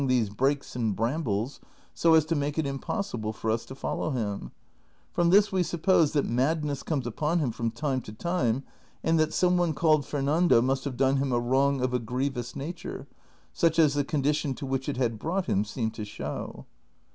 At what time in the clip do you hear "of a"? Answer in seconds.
11.81-11.99